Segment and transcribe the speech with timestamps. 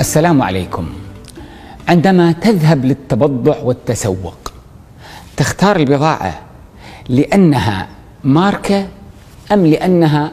[0.00, 0.88] السلام عليكم.
[1.88, 4.52] عندما تذهب للتبضع والتسوق
[5.36, 6.40] تختار البضاعة
[7.08, 7.88] لأنها
[8.24, 8.88] ماركة
[9.52, 10.32] أم لأنها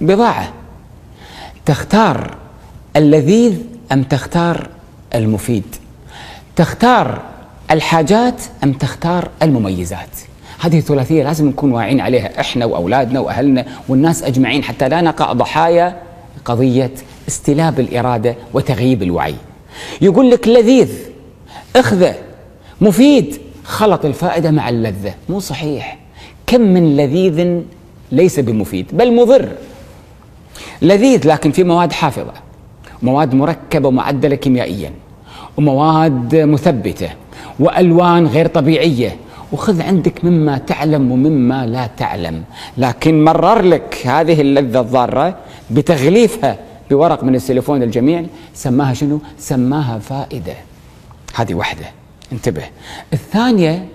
[0.00, 0.52] بضاعة؟
[1.66, 2.36] تختار
[2.96, 3.58] اللذيذ
[3.92, 4.68] أم تختار
[5.14, 5.76] المفيد؟
[6.56, 7.22] تختار
[7.70, 10.08] الحاجات أم تختار المميزات؟
[10.58, 16.03] هذه الثلاثية لازم نكون واعين عليها إحنا وأولادنا وأهلنا والناس أجمعين حتى لا نقع ضحايا
[16.44, 16.90] قضية
[17.28, 19.34] استلاب الإرادة وتغييب الوعي.
[20.00, 20.90] يقول لك لذيذ.
[21.76, 22.14] اخذه.
[22.80, 23.38] مفيد.
[23.64, 25.14] خلط الفائدة مع اللذة.
[25.28, 25.98] مو صحيح.
[26.46, 27.60] كم من لذيذ
[28.12, 29.48] ليس بمفيد بل مضر.
[30.82, 32.32] لذيذ لكن في مواد حافظة.
[33.02, 34.92] مواد مركبة ومعدلة كيميائيا
[35.56, 37.08] ومواد مثبتة.
[37.60, 39.16] وألوان غير طبيعية.
[39.52, 42.42] وخذ عندك مما تعلم ومما لا تعلم.
[42.78, 45.38] لكن مرر لك هذه اللذة الضارة
[45.70, 46.58] بتغليفها
[46.90, 50.54] بورق من السيليفون الجميل سماها شنو؟ سماها فائدة.
[51.34, 51.86] هذه واحدة
[52.32, 52.62] انتبه.
[53.12, 53.88] الثانية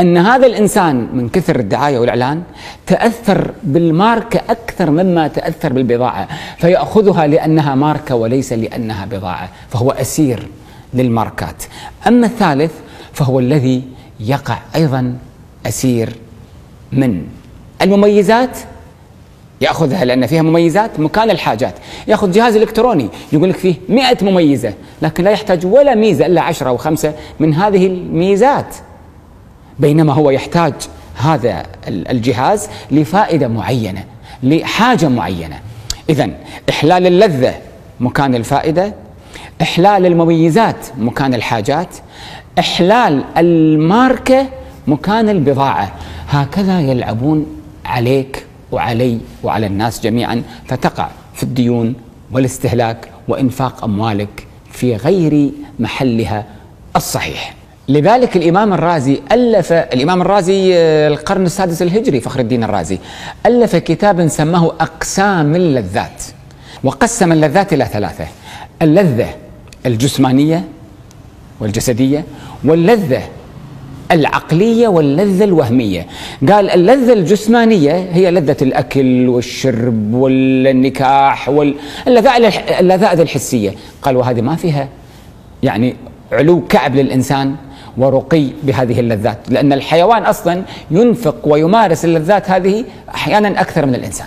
[0.00, 2.42] أن هذا الإنسان من كثر الدعاية والإعلان
[2.86, 10.48] تأثر بالماركة أكثر مما تأثر بالبضاعة فيأخذها لأنها ماركة وليس لأنها بضاعة فهو أسير
[10.94, 11.62] للماركات.
[12.06, 12.72] أما الثالث
[13.12, 13.82] فهو الذي
[14.20, 15.16] يقع أيضا
[15.66, 16.16] أسير
[16.92, 17.26] من.
[17.82, 18.58] المميزات؟
[19.62, 21.74] ياخذها لأن فيها مميزات مكان الحاجات.
[22.08, 26.68] ياخذ جهاز الكتروني يقول لك فيه 100 مميزة لكن لا يحتاج ولا ميزة إلا 10
[26.68, 28.76] أو خمسة من هذه الميزات.
[29.78, 30.72] بينما هو يحتاج
[31.16, 34.04] هذا الجهاز لفائدة معينة
[34.42, 35.60] لحاجة معينة.
[36.10, 36.30] اذا
[36.70, 37.54] إحلال اللذة
[38.00, 38.94] مكان الفائدة
[39.62, 41.88] إحلال المميزات مكان الحاجات
[42.58, 44.46] إحلال الماركة
[44.86, 45.92] مكان البضاعة.
[46.28, 47.46] هكذا يلعبون
[47.84, 51.94] عليك وعلي وعلى الناس جميعا فتقع في الديون
[52.32, 56.44] والاستهلاك وإنفاق أموالك في غير محلها
[56.96, 57.54] الصحيح.
[57.88, 62.98] لذلك الإمام الرازي ألف الإمام الرازي آه، القرن السادس الهجري فخر الدين الرازي
[63.46, 66.22] ألف كتابا سماه أقسام اللذات
[66.84, 68.26] وقسم اللذات إلى ثلاثة
[68.82, 69.28] اللذة
[69.86, 70.64] الجسمانية
[71.60, 72.24] والجسدية
[72.64, 73.22] واللذة
[74.12, 76.06] العقلية واللذة الوهمية.
[76.48, 83.74] قال اللذة الجسمانية هي لذة الأكل والشرب والنكاح واللذائذ الحسية.
[84.02, 84.88] قال وهذه ما فيها.
[85.62, 85.96] يعني
[86.32, 87.54] علو كعب للإنسان
[87.96, 89.38] ورقي بهذه اللذات.
[89.48, 92.84] لأن الحيوان أصلا ينفق ويمارس اللذات هذه
[93.14, 94.26] أحيانا أكثر من الإنسان.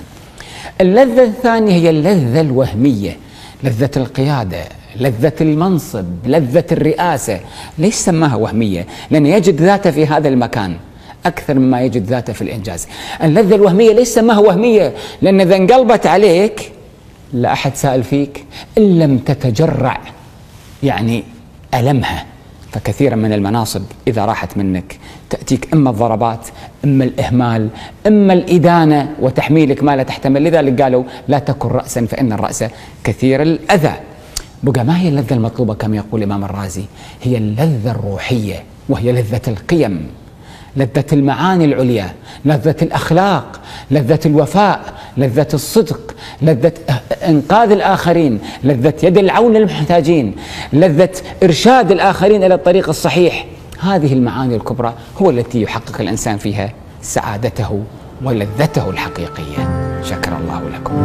[0.81, 3.17] اللذة الثانية هي اللذة الوهمية
[3.63, 4.57] لذة القيادة.
[4.99, 7.39] لذة المنصب لذة الرئاسة.
[7.77, 10.75] ليش سماها وهمية؟ لأنه يجد ذاته في هذا المكان
[11.25, 12.87] أكثر مما يجد ذاته في الإنجاز.
[13.23, 16.71] اللذة الوهمية ليش سماها وهمية؟ لأن إذا انقلبت عليك
[17.33, 18.45] لا أحد سائل فيك
[18.77, 20.01] إن لم تتجرع
[20.83, 21.23] يعني
[21.73, 22.25] ألمها.
[22.71, 24.97] فكثيرا من المناصب إذا راحت منك
[25.29, 26.47] تأتيك إما الضربات
[26.85, 27.69] إما الإهمال
[28.07, 30.43] إما الإدانة وتحميلك ما لا تحتمل.
[30.43, 32.63] لذلك قالوا لا تكن رأسا فإن الرأس
[33.03, 33.93] كثير الأذى.
[34.63, 36.83] بقى ما هي اللذة المطلوبة كما يقول الإمام الرازي؟
[37.23, 40.07] هي اللذة الروحية وهي لذة القيم
[40.77, 42.13] لذة المعاني العليا
[42.45, 43.61] لذة الأخلاق
[43.91, 46.71] لذة الوفاء لذة الصدق لذة
[47.27, 50.35] إنقاذ الآخرين لذة يد العون للمحتاجين
[50.73, 51.09] لذة
[51.43, 53.45] إرشاد الآخرين إلى الطريق الصحيح.
[53.79, 57.83] هذه المعاني الكبرى هو التي يحقق الإنسان فيها سعادته
[58.23, 59.91] ولذته الحقيقية.
[60.03, 60.95] شكر الله لكم.